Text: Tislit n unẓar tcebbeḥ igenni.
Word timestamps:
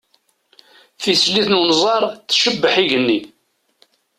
Tislit 1.01 1.47
n 1.49 1.57
unẓar 1.61 2.03
tcebbeḥ 2.09 2.73
igenni. 2.83 3.19